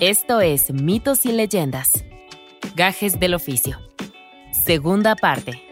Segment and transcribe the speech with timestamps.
[0.00, 2.06] Esto es Mitos y Leyendas.
[2.74, 3.78] Gajes del Oficio.
[4.50, 5.62] Segunda parte.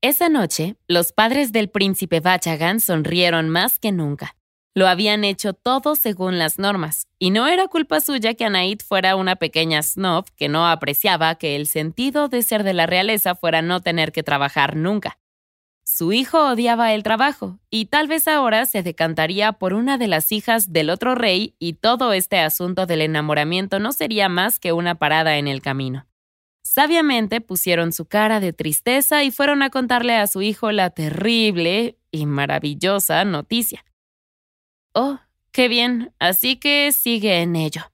[0.00, 4.34] Esa noche, los padres del príncipe Bachagan sonrieron más que nunca.
[4.74, 9.14] Lo habían hecho todo según las normas, y no era culpa suya que Anaid fuera
[9.14, 13.62] una pequeña snob que no apreciaba que el sentido de ser de la realeza fuera
[13.62, 15.20] no tener que trabajar nunca.
[15.88, 20.32] Su hijo odiaba el trabajo, y tal vez ahora se decantaría por una de las
[20.32, 24.96] hijas del otro rey, y todo este asunto del enamoramiento no sería más que una
[24.96, 26.08] parada en el camino.
[26.64, 31.96] Sabiamente pusieron su cara de tristeza y fueron a contarle a su hijo la terrible
[32.10, 33.84] y maravillosa noticia.
[34.92, 35.20] Oh,
[35.52, 37.92] qué bien, así que sigue en ello,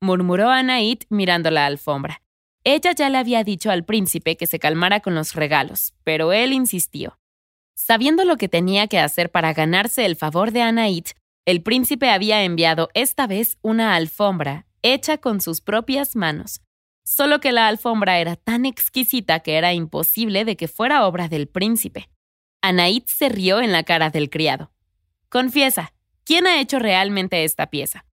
[0.00, 2.22] murmuró Anaid mirando la alfombra.
[2.62, 6.52] Ella ya le había dicho al príncipe que se calmara con los regalos, pero él
[6.52, 7.18] insistió.
[7.74, 11.06] Sabiendo lo que tenía que hacer para ganarse el favor de Anaid,
[11.44, 16.62] el príncipe había enviado esta vez una alfombra hecha con sus propias manos,
[17.04, 21.48] solo que la alfombra era tan exquisita que era imposible de que fuera obra del
[21.48, 22.08] príncipe.
[22.62, 24.72] Anaid se rió en la cara del criado.
[25.28, 25.92] Confiesa,
[26.24, 28.06] ¿quién ha hecho realmente esta pieza?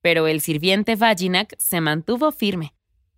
[0.00, 2.74] Pero el sirviente Vaginak se mantuvo firme.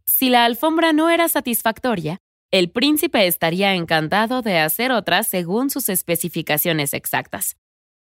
[0.07, 2.19] Si la alfombra no era satisfactoria,
[2.51, 7.59] el príncipe estaría encantado de hacer otra según sus especificaciones exactas.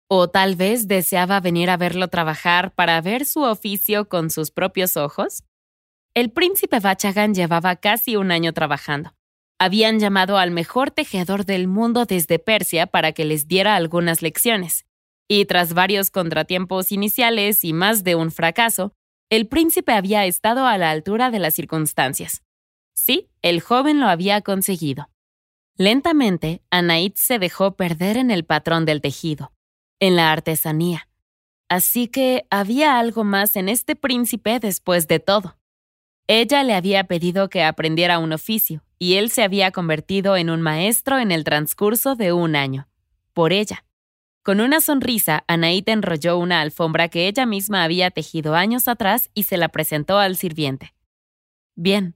[0.06, 4.98] O tal vez deseaba venir a verlo trabajar para ver su oficio con sus propios
[4.98, 5.44] ojos.
[6.14, 9.14] El príncipe Bachagan llevaba casi un año trabajando.
[9.58, 14.84] Habían llamado al mejor tejedor del mundo desde Persia para que les diera algunas lecciones.
[15.26, 18.92] Y tras varios contratiempos iniciales y más de un fracaso,
[19.30, 22.43] el príncipe había estado a la altura de las circunstancias.
[22.94, 25.10] Sí, el joven lo había conseguido.
[25.76, 29.52] Lentamente, Anaid se dejó perder en el patrón del tejido,
[29.98, 31.08] en la artesanía.
[31.68, 35.56] Así que había algo más en este príncipe después de todo.
[36.28, 40.62] Ella le había pedido que aprendiera un oficio, y él se había convertido en un
[40.62, 42.88] maestro en el transcurso de un año.
[43.32, 43.84] Por ella.
[44.44, 49.42] Con una sonrisa, Anaíta enrolló una alfombra que ella misma había tejido años atrás y
[49.42, 50.94] se la presentó al sirviente.
[51.74, 52.14] Bien,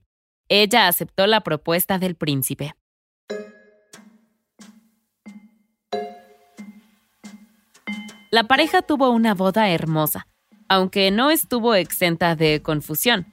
[0.49, 2.73] ella aceptó la propuesta del príncipe.
[8.31, 10.27] La pareja tuvo una boda hermosa,
[10.67, 13.25] aunque no estuvo exenta de confusión.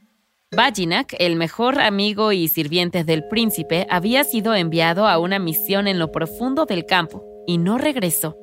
[0.55, 5.99] Vaginak, el mejor amigo y sirviente del príncipe, había sido enviado a una misión en
[5.99, 8.37] lo profundo del campo y no regresó.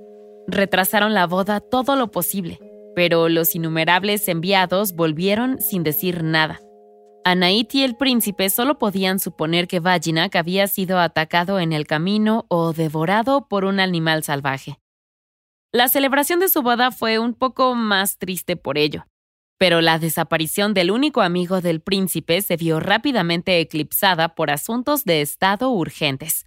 [0.47, 2.59] Retrasaron la boda todo lo posible,
[2.95, 6.59] pero los innumerables enviados volvieron sin decir nada.
[7.25, 12.45] Anait y el príncipe solo podían suponer que Vaginak había sido atacado en el camino
[12.50, 14.79] o devorado por un animal salvaje.
[15.72, 19.06] La celebración de su boda fue un poco más triste por ello
[19.63, 25.22] pero la desaparición del único amigo del príncipe se vio rápidamente eclipsada por asuntos de
[25.22, 26.45] Estado urgentes.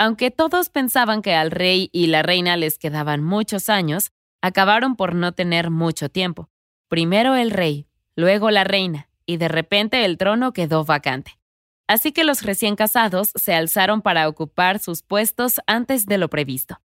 [0.00, 4.10] Aunque todos pensaban que al rey y la reina les quedaban muchos años,
[4.42, 6.48] acabaron por no tener mucho tiempo.
[6.88, 11.38] Primero el rey, luego la reina, y de repente el trono quedó vacante.
[11.86, 16.80] Así que los recién casados se alzaron para ocupar sus puestos antes de lo previsto.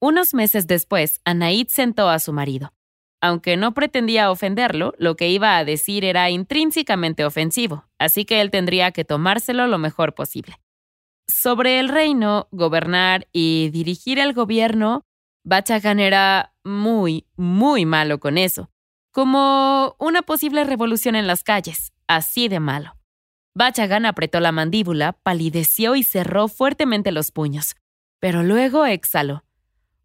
[0.00, 2.72] Unos meses después, Anaid sentó a su marido.
[3.20, 8.50] Aunque no pretendía ofenderlo, lo que iba a decir era intrínsecamente ofensivo, así que él
[8.50, 10.58] tendría que tomárselo lo mejor posible.
[11.26, 15.04] Sobre el reino, gobernar y dirigir el gobierno,
[15.44, 18.70] Bachagan era muy, muy malo con eso,
[19.10, 22.96] como una posible revolución en las calles, así de malo.
[23.54, 27.76] Bachagan apretó la mandíbula, palideció y cerró fuertemente los puños,
[28.20, 29.44] pero luego exhaló.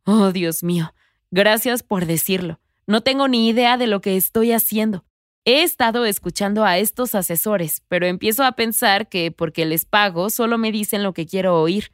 [0.06, 0.94] Oh, Dios mío,
[1.32, 2.60] gracias por decirlo.
[2.88, 5.06] No tengo ni idea de lo que estoy haciendo.
[5.46, 10.58] He estado escuchando a estos asesores, pero empiezo a pensar que porque les pago solo
[10.58, 11.92] me dicen lo que quiero oír.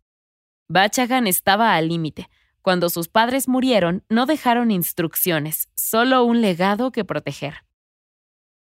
[0.67, 2.29] Bachagan estaba al límite.
[2.61, 7.65] Cuando sus padres murieron, no dejaron instrucciones, solo un legado que proteger.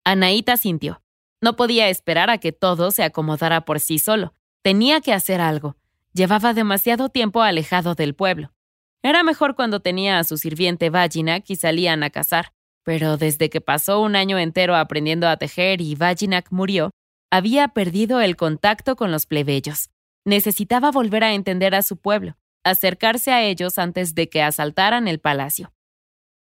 [0.04, 1.02] Anaíta sintió.
[1.40, 4.34] No podía esperar a que todo se acomodara por sí solo.
[4.62, 5.76] Tenía que hacer algo.
[6.12, 8.52] Llevaba demasiado tiempo alejado del pueblo.
[9.02, 12.52] Era mejor cuando tenía a su sirviente Vaginak y salían a cazar,
[12.84, 16.90] pero desde que pasó un año entero aprendiendo a tejer y Vaginak murió,
[17.30, 19.90] había perdido el contacto con los plebeyos.
[20.26, 25.20] Necesitaba volver a entender a su pueblo, acercarse a ellos antes de que asaltaran el
[25.20, 25.72] palacio.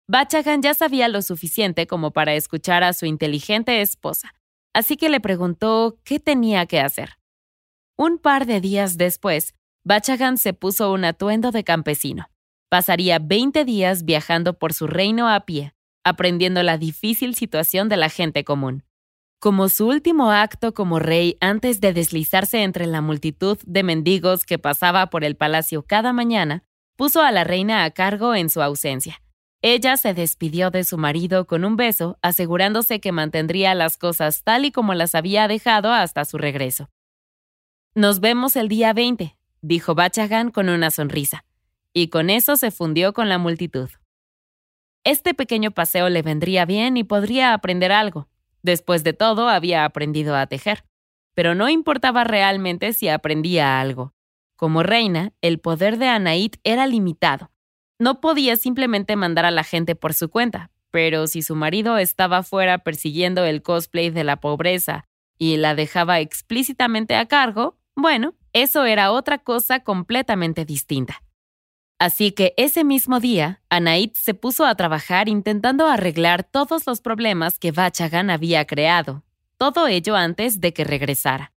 [0.08, 4.34] Bachagan ya sabía lo suficiente como para escuchar a su inteligente esposa,
[4.74, 7.18] así que le preguntó qué tenía que hacer.
[7.98, 9.54] Un par de días después,
[9.84, 12.30] Bachagan se puso un atuendo de campesino.
[12.70, 15.74] Pasaría 20 días viajando por su reino a pie,
[16.04, 18.84] aprendiendo la difícil situación de la gente común.
[19.40, 24.58] Como su último acto como rey antes de deslizarse entre la multitud de mendigos que
[24.58, 26.64] pasaba por el palacio cada mañana,
[26.96, 29.22] puso a la reina a cargo en su ausencia.
[29.62, 34.66] Ella se despidió de su marido con un beso, asegurándose que mantendría las cosas tal
[34.66, 36.90] y como las había dejado hasta su regreso.
[37.94, 41.46] Nos vemos el día 20, dijo Bachagan con una sonrisa,
[41.94, 43.90] y con eso se fundió con la multitud.
[45.04, 48.28] Este pequeño paseo le vendría bien y podría aprender algo.
[48.68, 50.84] Después de todo, había aprendido a tejer.
[51.34, 54.14] Pero no importaba realmente si aprendía algo.
[54.58, 57.50] Como reina, el poder de Anaid era limitado.
[57.98, 62.44] No podía simplemente mandar a la gente por su cuenta, pero si su marido estaba
[62.44, 65.06] fuera persiguiendo el cosplay de la pobreza
[65.38, 71.24] y la dejaba explícitamente a cargo, bueno, eso era otra cosa completamente distinta.
[72.00, 77.58] Así que ese mismo día, Anaid se puso a trabajar intentando arreglar todos los problemas
[77.58, 79.24] que Bachagan había creado,
[79.58, 81.54] todo ello antes de que regresara.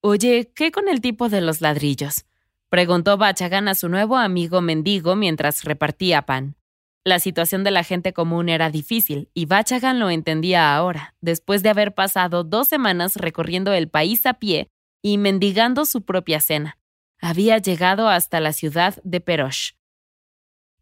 [0.00, 2.24] Oye, ¿qué con el tipo de los ladrillos?
[2.70, 6.56] preguntó Bachagan a su nuevo amigo mendigo mientras repartía pan.
[7.04, 11.68] La situación de la gente común era difícil y Bachagan lo entendía ahora, después de
[11.68, 14.70] haber pasado dos semanas recorriendo el país a pie
[15.02, 16.78] y mendigando su propia cena
[17.24, 19.72] había llegado hasta la ciudad de Perosh.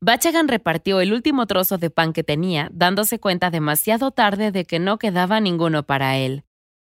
[0.01, 4.81] Bachagan repartió el último trozo de pan que tenía, dándose cuenta demasiado tarde de que
[4.81, 6.43] no quedaba ninguno para él.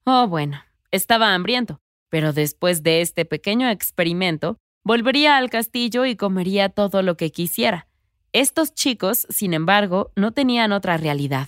[0.04, 0.62] Oh, bueno,
[0.92, 1.80] estaba hambriento,
[2.10, 7.88] pero después de este pequeño experimento, volvería al castillo y comería todo lo que quisiera.
[8.34, 11.48] Estos chicos, sin embargo, no tenían otra realidad.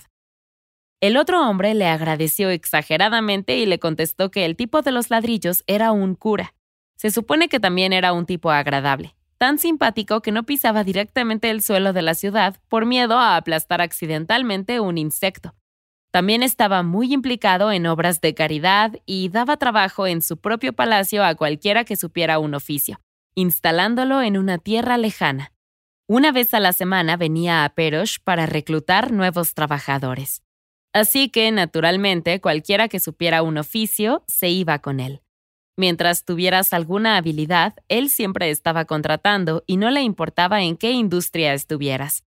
[1.02, 5.64] El otro hombre le agradeció exageradamente y le contestó que el tipo de los ladrillos
[5.66, 6.54] era un cura.
[7.00, 11.62] Se supone que también era un tipo agradable, tan simpático que no pisaba directamente el
[11.62, 15.54] suelo de la ciudad por miedo a aplastar accidentalmente un insecto.
[16.10, 21.24] También estaba muy implicado en obras de caridad y daba trabajo en su propio palacio
[21.24, 23.00] a cualquiera que supiera un oficio,
[23.34, 25.54] instalándolo en una tierra lejana.
[26.06, 30.42] Una vez a la semana venía a Perosh para reclutar nuevos trabajadores.
[30.92, 35.22] Así que, naturalmente, cualquiera que supiera un oficio se iba con él.
[35.80, 41.54] Mientras tuvieras alguna habilidad, él siempre estaba contratando y no le importaba en qué industria
[41.54, 42.22] estuvieras.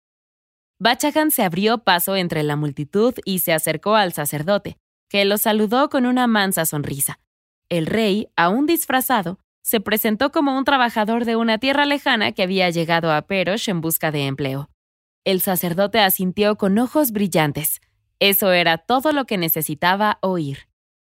[0.78, 4.76] Bachagan se abrió paso entre la multitud y se acercó al sacerdote,
[5.08, 7.18] que lo saludó con una mansa sonrisa.
[7.68, 12.70] El rey, aún disfrazado, se presentó como un trabajador de una tierra lejana que había
[12.70, 14.70] llegado a Perosh en busca de empleo.
[15.24, 17.80] El sacerdote asintió con ojos brillantes.
[18.20, 20.69] Eso era todo lo que necesitaba oír.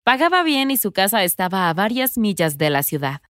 [0.04, 3.20] Pagaba bien y su casa estaba a varias millas de la ciudad.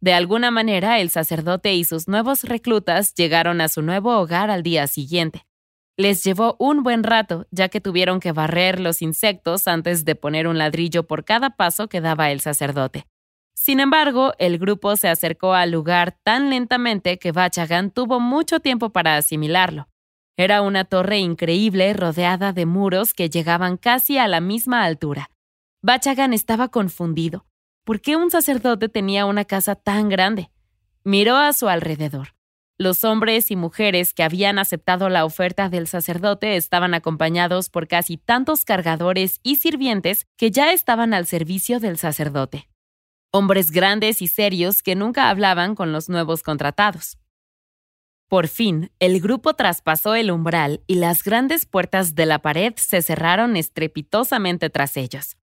[0.00, 4.62] De alguna manera, el sacerdote y sus nuevos reclutas llegaron a su nuevo hogar al
[4.62, 5.44] día siguiente.
[5.96, 10.46] Les llevó un buen rato, ya que tuvieron que barrer los insectos antes de poner
[10.46, 13.06] un ladrillo por cada paso que daba el sacerdote.
[13.54, 18.90] Sin embargo, el grupo se acercó al lugar tan lentamente que Bachagan tuvo mucho tiempo
[18.90, 19.88] para asimilarlo.
[20.36, 25.30] Era una torre increíble rodeada de muros que llegaban casi a la misma altura.
[25.80, 27.46] Bachagan estaba confundido.
[27.84, 30.50] ¿Por qué un sacerdote tenía una casa tan grande?
[31.04, 32.34] Miró a su alrededor.
[32.78, 38.16] Los hombres y mujeres que habían aceptado la oferta del sacerdote estaban acompañados por casi
[38.16, 42.68] tantos cargadores y sirvientes que ya estaban al servicio del sacerdote.
[43.30, 47.18] Hombres grandes y serios que nunca hablaban con los nuevos contratados.
[48.26, 53.00] Por fin, el grupo traspasó el umbral y las grandes puertas de la pared se
[53.00, 55.36] cerraron estrepitosamente tras ellos.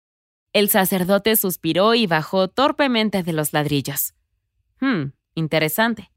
[0.54, 4.14] El sacerdote suspiró y bajó torpemente de los ladrillos.
[4.80, 6.12] Hmm, interesante.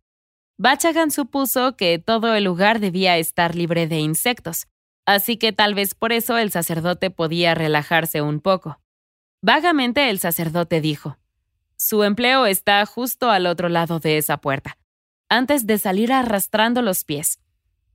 [0.60, 4.67] Bachagan supuso que todo el lugar debía estar libre de insectos,
[5.08, 8.79] así que tal vez por eso el sacerdote podía relajarse un poco.
[9.41, 11.17] Vagamente el sacerdote dijo,
[11.75, 14.77] Su empleo está justo al otro lado de esa puerta,
[15.29, 17.39] antes de salir arrastrando los pies.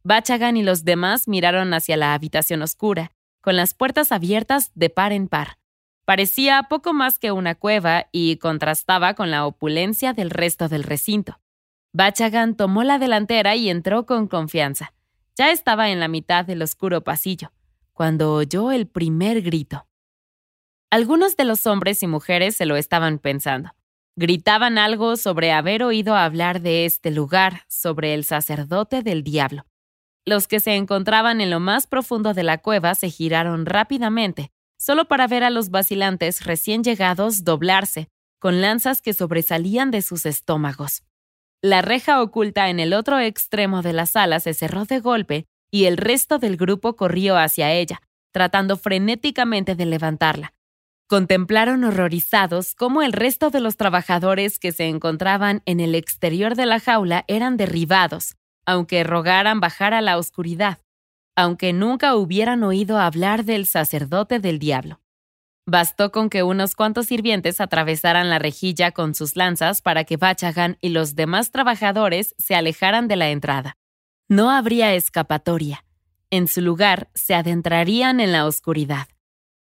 [0.02, 5.12] Bachagan y los demás miraron hacia la habitación oscura, con las puertas abiertas de par
[5.12, 5.61] en par.
[6.04, 11.38] Parecía poco más que una cueva y contrastaba con la opulencia del resto del recinto.
[11.92, 14.94] Bachagan tomó la delantera y entró con confianza.
[15.36, 17.52] Ya estaba en la mitad del oscuro pasillo,
[17.92, 19.86] cuando oyó el primer grito.
[20.90, 23.70] Algunos de los hombres y mujeres se lo estaban pensando.
[24.16, 29.64] Gritaban algo sobre haber oído hablar de este lugar, sobre el sacerdote del diablo.
[30.26, 34.52] Los que se encontraban en lo más profundo de la cueva se giraron rápidamente
[34.82, 38.08] solo para ver a los vacilantes recién llegados doblarse,
[38.40, 41.04] con lanzas que sobresalían de sus estómagos.
[41.62, 45.84] La reja oculta en el otro extremo de la sala se cerró de golpe y
[45.84, 50.52] el resto del grupo corrió hacia ella, tratando frenéticamente de levantarla.
[51.06, 56.66] Contemplaron horrorizados cómo el resto de los trabajadores que se encontraban en el exterior de
[56.66, 58.34] la jaula eran derribados,
[58.66, 60.80] aunque rogaran bajar a la oscuridad,
[61.36, 65.00] aunque nunca hubieran oído hablar del sacerdote del diablo.
[65.64, 70.76] Bastó con que unos cuantos sirvientes atravesaran la rejilla con sus lanzas para que Bachagan
[70.80, 73.76] y los demás trabajadores se alejaran de la entrada.
[74.28, 75.84] No habría escapatoria.
[76.30, 79.06] En su lugar se adentrarían en la oscuridad.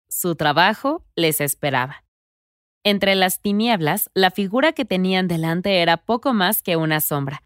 [0.10, 2.04] Su trabajo les esperaba.
[2.84, 7.42] Entre las tinieblas, la figura que tenían delante era poco más que una sombra.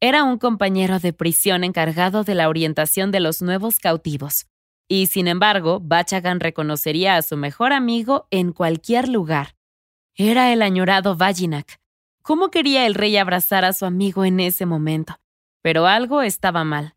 [0.00, 4.46] Era un compañero de prisión encargado de la orientación de los nuevos cautivos.
[4.88, 9.56] Y sin embargo, Bachagan reconocería a su mejor amigo en cualquier lugar.
[10.14, 11.80] Era el añorado Vajinak.
[12.22, 15.16] ¿Cómo quería el rey abrazar a su amigo en ese momento?
[15.62, 16.94] Pero algo estaba mal.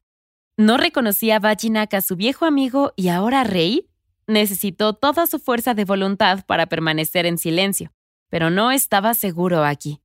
[0.57, 3.89] ¿No reconocía Vajinak a su viejo amigo y ahora rey?
[4.25, 7.93] Necesitó toda su fuerza de voluntad para permanecer en silencio,
[8.29, 10.01] pero no estaba seguro aquí.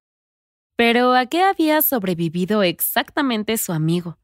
[0.85, 4.19] Pero ¿a qué había sobrevivido exactamente su amigo?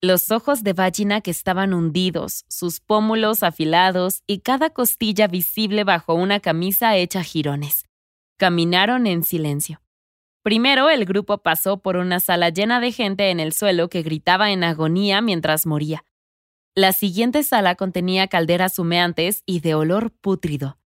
[0.00, 0.72] Los ojos de
[1.20, 7.86] que estaban hundidos, sus pómulos afilados y cada costilla visible bajo una camisa hecha jirones.
[8.38, 9.82] Caminaron en silencio.
[10.44, 14.52] Primero el grupo pasó por una sala llena de gente en el suelo que gritaba
[14.52, 16.04] en agonía mientras moría.
[16.76, 20.78] La siguiente sala contenía calderas humeantes y de olor pútrido.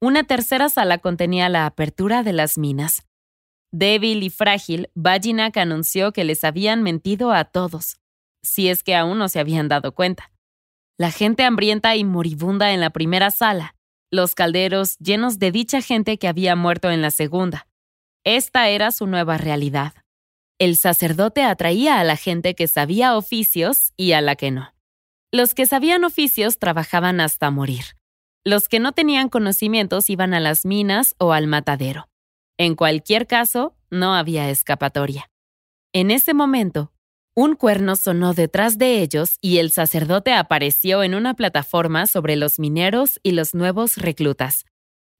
[0.00, 3.04] Una tercera sala contenía la apertura de las minas.
[3.72, 7.96] Débil y frágil, Vajinak anunció que les habían mentido a todos
[8.42, 10.30] si es que aún no se habían dado cuenta.
[10.98, 13.76] La gente hambrienta y moribunda en la primera sala,
[14.10, 17.66] los calderos llenos de dicha gente que había muerto en la segunda.
[18.24, 19.94] Esta era su nueva realidad.
[20.58, 24.74] El sacerdote atraía a la gente que sabía oficios y a la que no.
[25.32, 27.96] Los que sabían oficios trabajaban hasta morir.
[28.44, 32.08] Los que no tenían conocimientos iban a las minas o al matadero.
[32.58, 35.30] En cualquier caso, no había escapatoria.
[35.92, 36.92] En ese momento,
[37.34, 42.58] un cuerno sonó detrás de ellos y el sacerdote apareció en una plataforma sobre los
[42.58, 44.66] mineros y los nuevos reclutas.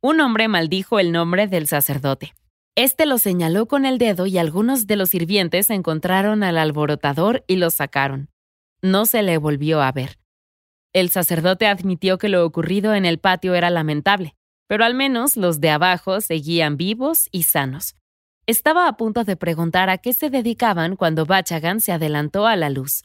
[0.03, 2.35] Un hombre maldijo el nombre del sacerdote.
[2.75, 7.57] Este lo señaló con el dedo y algunos de los sirvientes encontraron al alborotador y
[7.57, 8.31] lo sacaron.
[8.83, 10.19] No se le volvió a ver.
[10.93, 14.35] El sacerdote admitió que lo ocurrido en el patio era lamentable,
[14.73, 17.95] pero al menos los de abajo seguían vivos y sanos.
[18.47, 22.71] Estaba a punto de preguntar a qué se dedicaban cuando Bachagan se adelantó a la
[22.71, 23.05] luz.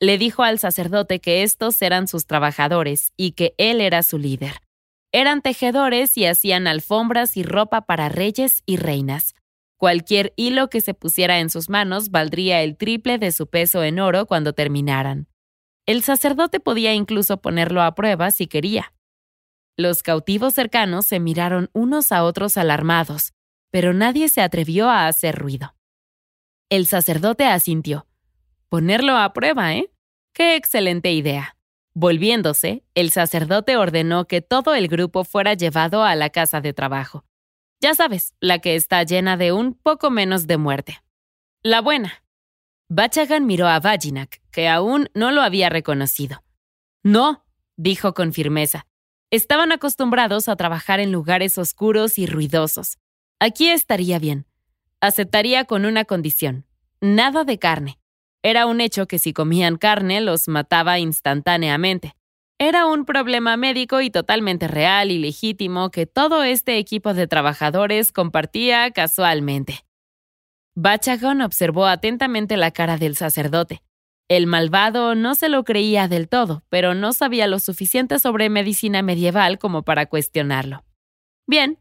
[0.00, 4.54] Le dijo al sacerdote que estos eran sus trabajadores y que él era su líder.
[5.12, 9.36] Eran tejedores y hacían alfombras y ropa para reyes y reinas.
[9.76, 14.00] Cualquier hilo que se pusiera en sus manos valdría el triple de su peso en
[14.00, 15.28] oro cuando terminaran.
[15.86, 18.93] El sacerdote podía incluso ponerlo a prueba si quería.
[19.76, 23.32] Los cautivos cercanos se miraron unos a otros alarmados,
[23.70, 25.74] pero nadie se atrevió a hacer ruido.
[26.70, 28.06] El sacerdote asintió.
[28.68, 29.90] Ponerlo a prueba, ¿eh?
[30.32, 31.56] Qué excelente idea.
[31.92, 37.24] Volviéndose, el sacerdote ordenó que todo el grupo fuera llevado a la casa de trabajo.
[37.80, 41.02] Ya sabes, la que está llena de un poco menos de muerte.
[41.62, 42.24] La buena.
[42.88, 46.42] Bachagan miró a Vajinak, que aún no lo había reconocido.
[47.02, 47.44] No,
[47.76, 48.86] dijo con firmeza.
[49.30, 52.98] Estaban acostumbrados a trabajar en lugares oscuros y ruidosos.
[53.40, 54.46] Aquí estaría bien.
[55.00, 56.66] Aceptaría con una condición.
[57.00, 57.98] Nada de carne.
[58.42, 62.14] Era un hecho que si comían carne los mataba instantáneamente.
[62.58, 68.12] Era un problema médico y totalmente real y legítimo que todo este equipo de trabajadores
[68.12, 69.84] compartía casualmente.
[70.74, 73.82] Bachagon observó atentamente la cara del sacerdote.
[74.28, 79.02] El malvado no se lo creía del todo, pero no sabía lo suficiente sobre medicina
[79.02, 80.82] medieval como para cuestionarlo.
[81.46, 81.78] Bien,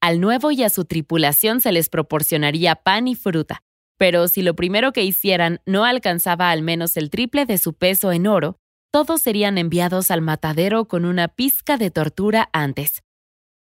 [0.00, 3.62] al nuevo y a su tripulación se les proporcionaría pan y fruta,
[3.98, 8.12] pero si lo primero que hicieran no alcanzaba al menos el triple de su peso
[8.12, 8.56] en oro,
[8.92, 13.02] todos serían enviados al matadero con una pizca de tortura antes.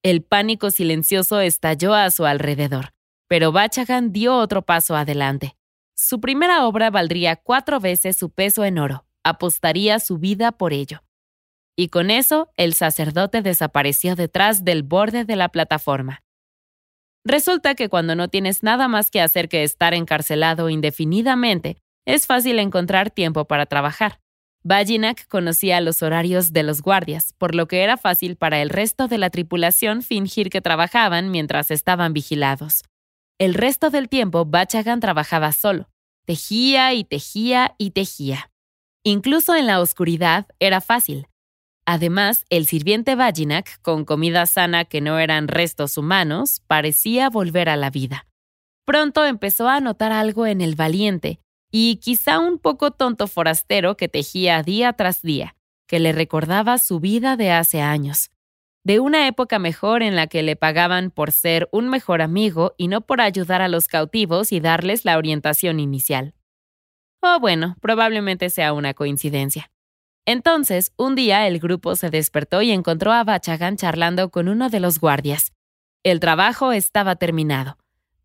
[0.03, 2.95] El pánico silencioso estalló a su alrededor,
[3.29, 5.57] pero Bachagan dio otro paso adelante.
[5.97, 11.05] Su primera obra valdría cuatro veces su peso en oro, apostaría su vida por ello.
[11.77, 16.23] Y con eso, el sacerdote desapareció detrás del borde de la plataforma.
[17.25, 22.59] Resulta que cuando no tienes nada más que hacer que estar encarcelado indefinidamente, es fácil
[22.59, 24.21] encontrar tiempo para trabajar.
[24.63, 29.09] Bajinak conocía los horarios de los guardias, por lo que era fácil para el resto
[29.09, 32.83] de la tripulación fingir que trabajaban mientras estaban vigilados.
[33.39, 35.89] El resto del tiempo, Bachagan trabajaba solo.
[36.25, 38.51] Tejía y tejía y tejía.
[39.03, 41.27] Incluso en la oscuridad era fácil.
[41.85, 47.77] Además, el sirviente Vajinak, con comida sana que no eran restos humanos, parecía volver a
[47.77, 48.27] la vida.
[48.87, 54.09] Pronto empezó a notar algo en el valiente y quizá un poco tonto forastero que
[54.09, 55.57] tejía día tras día,
[55.89, 58.31] que le recordaba su vida de hace años,
[58.85, 62.89] de una época mejor en la que le pagaban por ser un mejor amigo y
[62.89, 66.35] no por ayudar a los cautivos y darles la orientación inicial.
[67.23, 69.71] O bueno, probablemente sea una coincidencia.
[70.27, 74.81] Entonces, un día el grupo se despertó y encontró a Bachagan charlando con uno de
[74.81, 75.53] los guardias.
[76.03, 77.79] El trabajo estaba terminado.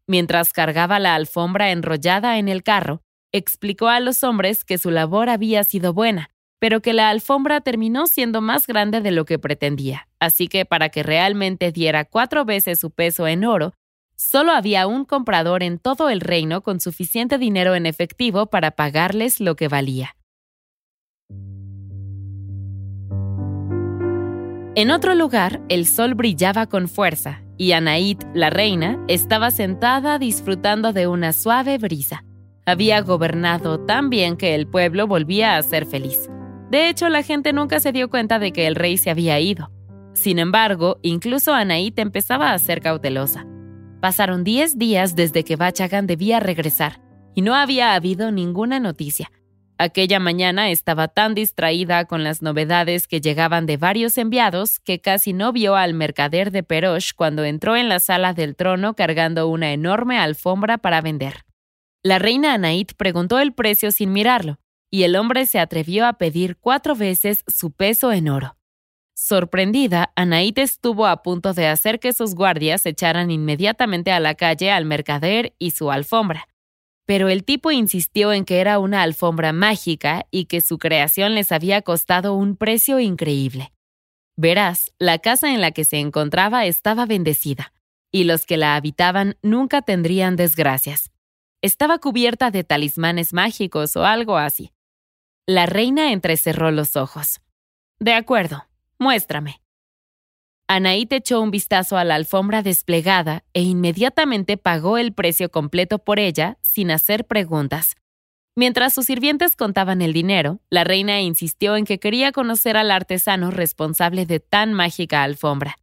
[0.08, 3.02] Mientras cargaba la alfombra enrollada en el carro,
[3.32, 8.06] explicó a los hombres que su labor había sido buena, pero que la alfombra terminó
[8.08, 10.08] siendo más grande de lo que pretendía.
[10.20, 13.74] Así que para que realmente diera cuatro veces su peso en oro,
[14.16, 19.40] solo había un comprador en todo el reino con suficiente dinero en efectivo para pagarles
[19.40, 20.16] lo que valía.
[24.76, 30.94] En otro lugar, el sol brillaba con fuerza y Anaid, la reina, estaba sentada disfrutando
[30.94, 32.24] de una suave brisa.
[32.66, 36.30] Había gobernado tan bien que el pueblo volvía a ser feliz.
[36.70, 39.72] De hecho, la gente nunca se dio cuenta de que el rey se había ido.
[40.14, 43.46] Sin embargo, incluso Anaid empezaba a ser cautelosa.
[44.02, 47.02] Pasaron 10 días desde que Bachagan debía regresar
[47.34, 49.32] y no había habido ninguna noticia.
[49.78, 55.32] Aquella mañana estaba tan distraída con las novedades que llegaban de varios enviados que casi
[55.32, 59.72] no vio al mercader de Perosh cuando entró en la sala del trono cargando una
[59.72, 61.46] enorme alfombra para vender.
[62.04, 66.58] La reina Anaid preguntó el precio sin mirarlo, y el hombre se atrevió a pedir
[66.58, 68.58] cuatro veces su peso en oro.
[69.14, 74.72] Sorprendida, Anaid estuvo a punto de hacer que sus guardias echaran inmediatamente a la calle
[74.72, 76.48] al mercader y su alfombra
[77.10, 81.52] pero el tipo insistió en que era una alfombra mágica y que su creación les
[81.52, 83.74] había costado un precio increíble.
[84.38, 87.74] Verás, la casa en la que se encontraba estaba bendecida,
[88.12, 91.10] y los que la habitaban nunca tendrían desgracias.
[91.64, 94.72] Estaba cubierta de talismanes mágicos o algo así.
[95.52, 97.42] La reina entrecerró los ojos.
[97.98, 98.68] De acuerdo,
[99.00, 99.64] muéstrame.
[100.68, 106.20] Anaíte echó un vistazo a la alfombra desplegada e inmediatamente pagó el precio completo por
[106.20, 107.96] ella sin hacer preguntas.
[108.56, 113.50] Mientras sus sirvientes contaban el dinero, la reina insistió en que quería conocer al artesano
[113.50, 115.78] responsable de tan mágica alfombra.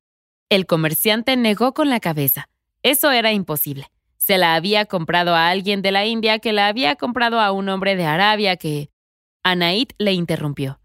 [0.48, 2.48] El comerciante negó con la cabeza.
[2.84, 3.90] Eso era imposible.
[4.16, 7.68] Se la había comprado a alguien de la India que la había comprado a un
[7.68, 8.90] hombre de Arabia que...
[9.48, 10.80] Anaid le interrumpió.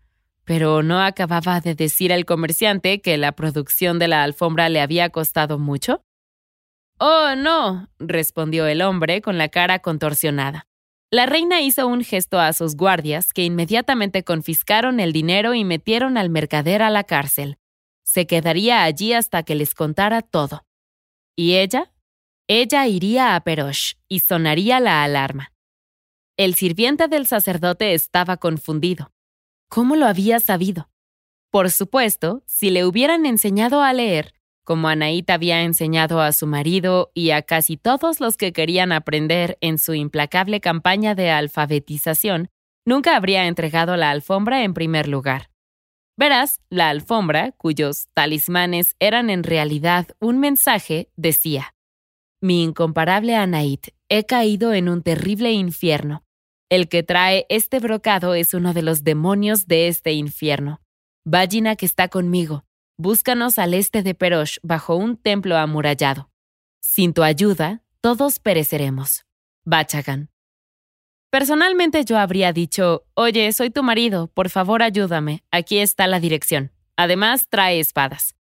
[0.46, 5.10] Pero no acababa de decir al comerciante que la producción de la alfombra le había
[5.10, 6.04] costado mucho.
[7.00, 10.68] Oh, no, respondió el hombre con la cara contorsionada.
[11.10, 16.16] La reina hizo un gesto a sus guardias que inmediatamente confiscaron el dinero y metieron
[16.16, 17.58] al mercader a la cárcel.
[18.04, 20.68] Se quedaría allí hasta que les contara todo.
[21.36, 21.92] ¿Y ella?
[22.48, 25.52] Ella iría a Perosh y sonaría la alarma.
[26.42, 29.12] El sirviente del sacerdote estaba confundido.
[29.70, 30.90] ¿Cómo lo había sabido?
[31.52, 37.12] Por supuesto, si le hubieran enseñado a leer, como Anaít había enseñado a su marido
[37.14, 42.50] y a casi todos los que querían aprender en su implacable campaña de alfabetización,
[42.88, 45.52] nunca habría entregado la alfombra en primer lugar.
[46.18, 51.76] Verás, la alfombra, cuyos talismanes eran en realidad un mensaje, decía,
[52.42, 56.26] Mi incomparable Anaít, he caído en un terrible infierno,
[56.72, 60.80] el que trae este brocado es uno de los demonios de este infierno.
[61.26, 62.64] Vagina que está conmigo.
[62.98, 66.30] Búscanos al este de Perosh bajo un templo amurallado.
[66.80, 69.26] Sin tu ayuda, todos pereceremos.
[69.66, 70.30] Bachagan.
[71.30, 76.72] Personalmente yo habría dicho, oye, soy tu marido, por favor ayúdame, aquí está la dirección.
[76.96, 78.36] Además, trae espadas.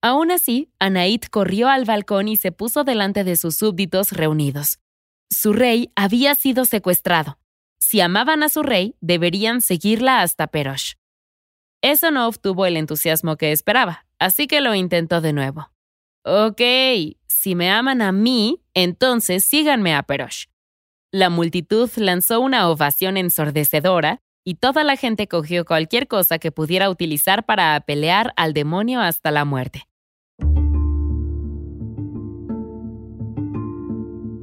[0.00, 4.78] Aún así, Anaid corrió al balcón y se puso delante de sus súbditos reunidos.
[5.30, 7.38] Su rey había sido secuestrado
[7.78, 10.94] si amaban a su rey, deberían seguirla hasta Perosh.
[11.82, 15.70] Eso no obtuvo el entusiasmo que esperaba, así que lo intentó de nuevo.
[16.24, 16.60] Ok,
[17.26, 20.46] si me aman a mí, entonces síganme a Perosh.
[21.12, 26.90] La multitud lanzó una ovación ensordecedora y toda la gente cogió cualquier cosa que pudiera
[26.90, 29.88] utilizar para pelear al demonio hasta la muerte.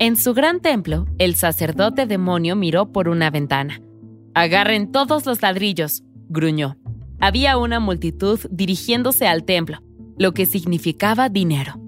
[0.06, 3.82] En su gran templo, el sacerdote demonio miró por una ventana.
[4.36, 6.78] Agarren todos los ladrillos, gruñó.
[7.20, 9.80] Había una multitud dirigiéndose al templo,
[10.20, 11.80] lo que significaba dinero,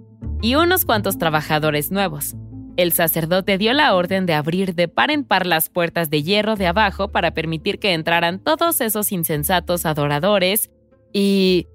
[0.42, 2.34] y unos cuantos trabajadores nuevos.
[2.76, 6.56] el sacerdote dio la orden de abrir de par en par las puertas de hierro
[6.56, 10.72] de abajo para permitir que entraran todos esos insensatos adoradores
[11.14, 11.68] y...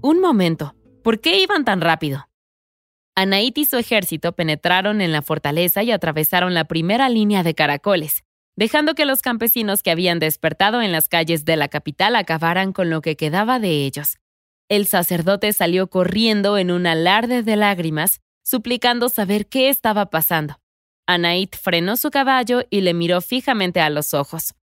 [0.00, 2.27] Un momento, ¿por qué iban tan rápido?
[3.20, 8.22] Anait y su ejército penetraron en la fortaleza y atravesaron la primera línea de caracoles,
[8.54, 12.90] dejando que los campesinos que habían despertado en las calles de la capital acabaran con
[12.90, 14.18] lo que quedaba de ellos.
[14.68, 20.60] El sacerdote salió corriendo en un alarde de lágrimas, suplicando saber qué estaba pasando.
[21.04, 24.54] Anait frenó su caballo y le miró fijamente a los ojos.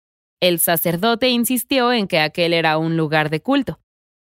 [0.41, 3.81] El sacerdote insistió en que aquel era un lugar de culto.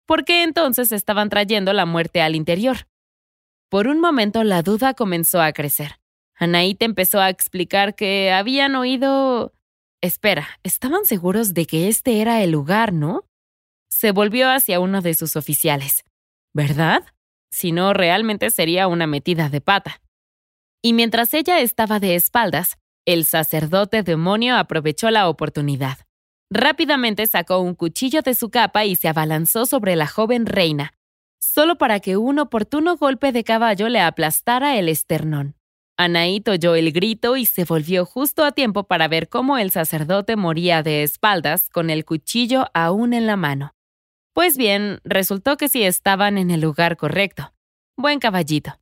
[0.06, 2.88] ¿Por qué entonces estaban trayendo la muerte al interior?
[3.70, 6.00] Por un momento la duda comenzó a crecer.
[6.36, 9.54] Anait empezó a explicar que habían oído...
[10.02, 13.26] Espera, estaban seguros de que este era el lugar, ¿no?
[13.90, 16.06] Se volvió hacia uno de sus oficiales.
[16.54, 17.04] ¿Verdad?
[17.52, 20.02] Si no, realmente sería una metida de pata.
[20.84, 25.98] Y mientras ella estaba de espaldas, el sacerdote demonio aprovechó la oportunidad.
[26.50, 30.94] Rápidamente sacó un cuchillo de su capa y se abalanzó sobre la joven reina,
[31.58, 35.56] solo para que un oportuno golpe de caballo le aplastara el esternón.
[35.98, 40.36] Anaíto oyó el grito y se volvió justo a tiempo para ver cómo el sacerdote
[40.36, 43.74] moría de espaldas con el cuchillo aún en la mano.
[44.34, 47.52] Pues bien, resultó que sí estaban en el lugar correcto.
[47.96, 48.80] Buen caballito.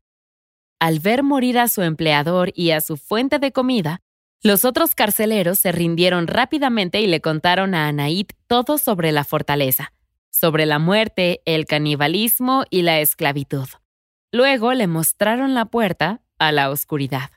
[0.77, 4.01] Al ver morir a su empleador y a su fuente de comida,
[4.43, 9.93] los otros carceleros se rindieron rápidamente y le contaron a Anaid todo sobre la fortaleza,
[10.35, 13.67] sobre la muerte, el canibalismo y la esclavitud.
[14.33, 17.31] Luego le mostraron la puerta a la oscuridad.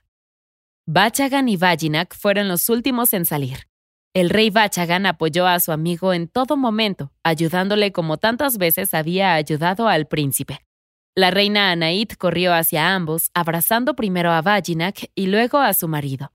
[0.85, 3.69] Bachagan y Vajinak fueron los últimos en salir.
[4.15, 9.35] El rey Bachagan apoyó a su amigo en todo momento, ayudándole como tantas veces había
[9.35, 10.67] ayudado al príncipe.
[11.15, 16.33] La reina Anaid corrió hacia ambos, abrazando primero a Vajinak y luego a su marido.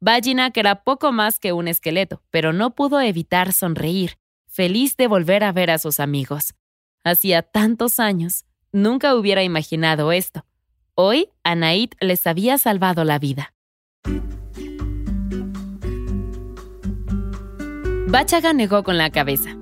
[0.00, 4.18] Vajinak era poco más que un esqueleto, pero no pudo evitar sonreír,
[4.50, 6.54] feliz de volver a ver a sus amigos.
[7.04, 10.44] Hacía tantos años, nunca hubiera imaginado esto.
[10.94, 13.54] Hoy, Anaid les había salvado la vida.
[18.08, 19.56] Bachaga negó con la cabeza.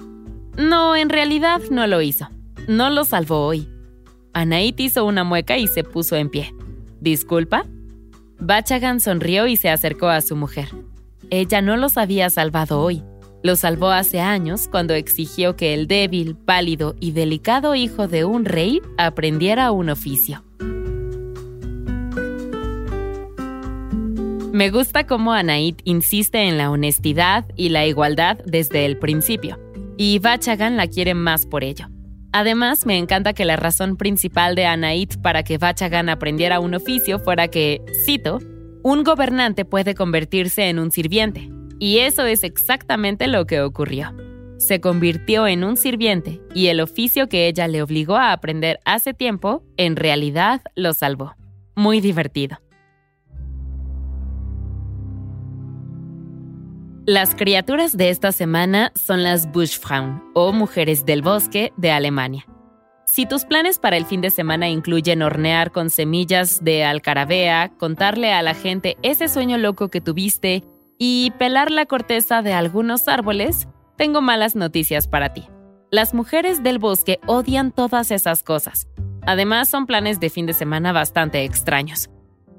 [0.57, 2.29] No, en realidad no lo hizo.
[2.67, 3.69] No lo salvó hoy.
[4.33, 6.55] Anait hizo una mueca y se puso en pie.
[7.01, 7.67] ¿Disculpa?
[8.41, 10.69] Bachagan sonrió y se acercó a su mujer.
[11.31, 13.03] Ella no los había salvado hoy.
[13.43, 18.45] Lo salvó hace años cuando exigió que el débil, pálido y delicado hijo de un
[18.45, 20.45] rey aprendiera un oficio.
[24.53, 29.57] Me gusta cómo Anaid insiste en la honestidad y la igualdad desde el principio,
[29.97, 31.87] y Bachagan la quiere más por ello.
[32.33, 37.21] Además, me encanta que la razón principal de Anaid para que Bachagan aprendiera un oficio
[37.21, 38.41] fuera que, cito,
[38.83, 44.15] un gobernante puede convertirse en un sirviente, y eso es exactamente lo que ocurrió.
[44.59, 49.15] Se convirtió en un sirviente y el oficio que ella le obligó a aprender hace
[49.15, 51.35] tiempo, en realidad lo salvó.
[51.77, 52.59] Muy divertido.
[57.07, 62.45] Las criaturas de esta semana son las Buschfrauen o mujeres del bosque de Alemania.
[63.07, 68.35] Si tus planes para el fin de semana incluyen hornear con semillas de alcarabea, contarle
[68.35, 70.65] a la gente ese sueño loco que tuviste
[70.99, 75.47] y pelar la corteza de algunos árboles, tengo malas noticias para ti.
[75.91, 78.89] Las mujeres del bosque odian todas esas cosas.
[79.27, 82.11] Además, son planes de fin de semana bastante extraños.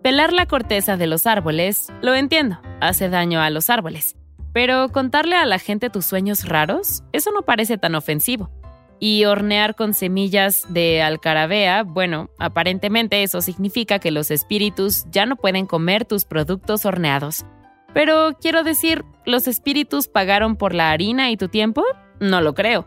[0.01, 4.15] Pelar la corteza de los árboles, lo entiendo, hace daño a los árboles.
[4.53, 8.49] Pero contarle a la gente tus sueños raros, eso no parece tan ofensivo.
[8.99, 15.35] Y hornear con semillas de alcarabea, bueno, aparentemente eso significa que los espíritus ya no
[15.35, 17.45] pueden comer tus productos horneados.
[17.93, 21.83] Pero quiero decir, ¿los espíritus pagaron por la harina y tu tiempo?
[22.19, 22.85] No lo creo.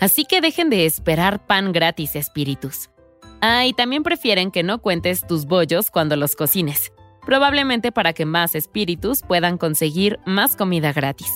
[0.00, 2.90] Así que dejen de esperar pan gratis, espíritus.
[3.40, 6.92] Ah, y también prefieren que no cuentes tus bollos cuando los cocines
[7.28, 11.30] probablemente para que más espíritus puedan conseguir más comida gratis.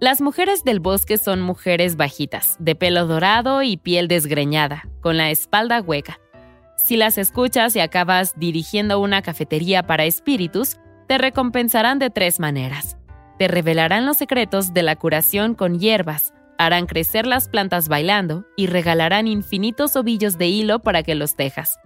[0.00, 5.30] Las mujeres del bosque son mujeres bajitas, de pelo dorado y piel desgreñada, con la
[5.30, 6.18] espalda hueca.
[6.76, 12.96] Si las escuchas y acabas dirigiendo una cafetería para espíritus, te recompensarán de tres maneras.
[13.38, 18.66] Te revelarán los secretos de la curación con hierbas, harán crecer las plantas bailando y
[18.66, 21.78] regalarán infinitos ovillos de hilo para que los tejas.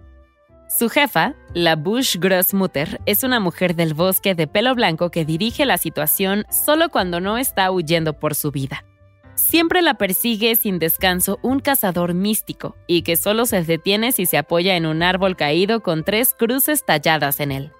[0.69, 5.65] Su jefa, la Bush Grossmutter, es una mujer del bosque de pelo blanco que dirige
[5.65, 8.85] la situación solo cuando no está huyendo por su vida.
[9.33, 14.37] Siempre la persigue sin descanso un cazador místico y que solo se detiene si se
[14.37, 17.71] apoya en un árbol caído con tres cruces talladas en él.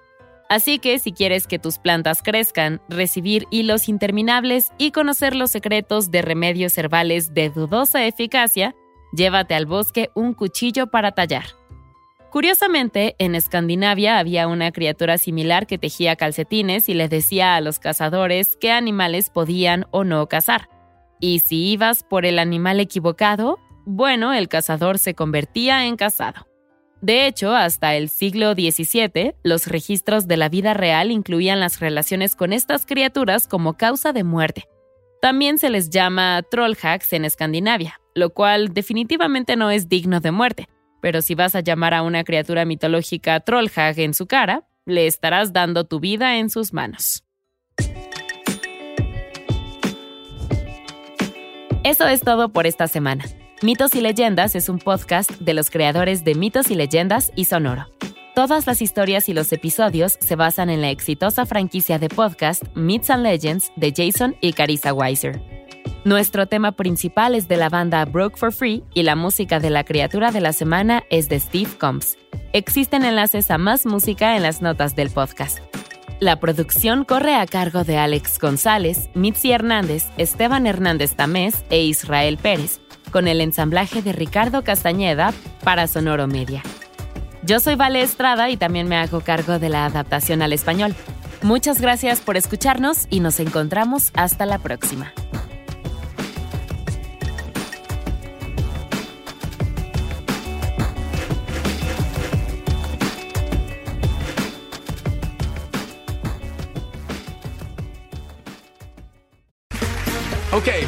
[0.50, 6.10] Así que si quieres que tus plantas crezcan, recibir hilos interminables y conocer los secretos
[6.10, 8.74] de remedios herbales de dudosa eficacia,
[9.12, 11.44] llévate al bosque un cuchillo para tallar.
[12.32, 17.78] Curiosamente, en Escandinavia había una criatura similar que tejía calcetines y le decía a los
[17.78, 20.68] cazadores qué animales podían o no cazar.
[21.20, 26.49] Y si ibas por el animal equivocado, bueno, el cazador se convertía en cazado.
[27.00, 32.36] De hecho, hasta el siglo XVII, los registros de la vida real incluían las relaciones
[32.36, 34.68] con estas criaturas como causa de muerte.
[35.22, 40.68] También se les llama trollhacks en Escandinavia, lo cual definitivamente no es digno de muerte,
[41.00, 45.52] pero si vas a llamar a una criatura mitológica trollhack en su cara, le estarás
[45.52, 47.24] dando tu vida en sus manos.
[51.82, 53.24] Eso es todo por esta semana.
[53.62, 57.90] Mitos y Leyendas es un podcast de los creadores de Mitos y Leyendas y Sonoro.
[58.34, 63.10] Todas las historias y los episodios se basan en la exitosa franquicia de podcast Myths
[63.10, 65.42] and Legends de Jason y Carissa Weiser.
[66.06, 69.84] Nuestro tema principal es de la banda Broke for Free y la música de la
[69.84, 72.16] criatura de la semana es de Steve Combs.
[72.54, 75.58] Existen enlaces a más música en las notas del podcast.
[76.18, 82.38] La producción corre a cargo de Alex González, Mitzi Hernández, Esteban Hernández Tamés e Israel
[82.38, 85.32] Pérez con el ensamblaje de Ricardo Castañeda
[85.64, 86.62] para Sonoro Media.
[87.42, 90.94] Yo soy Vale Estrada y también me hago cargo de la adaptación al español.
[91.42, 95.12] Muchas gracias por escucharnos y nos encontramos hasta la próxima.